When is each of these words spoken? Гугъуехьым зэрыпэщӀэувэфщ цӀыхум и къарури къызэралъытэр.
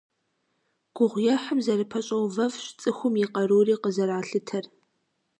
Гугъуехьым 0.95 1.59
зэрыпэщӀэувэфщ 1.65 2.65
цӀыхум 2.81 3.13
и 3.23 3.25
къарури 3.33 3.75
къызэралъытэр. 3.83 4.65